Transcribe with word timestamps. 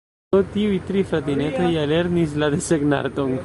"Do, 0.35 0.37
tiuj 0.53 0.79
tri 0.87 1.03
fratinetoj 1.11 1.69
ja 1.75 1.85
lernis 1.95 2.37
la 2.45 2.53
desegnarton". 2.57 3.37